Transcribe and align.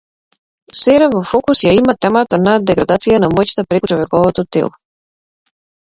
Сера 0.77 1.09
во 1.15 1.19
фокус 1.31 1.61
ја 1.65 1.73
има 1.81 1.95
темата 2.05 2.41
на 2.47 2.55
деградација 2.71 3.23
на 3.27 3.31
моќта 3.37 3.67
преку 3.75 3.93
човековото 3.93 4.47
тело. 4.57 4.77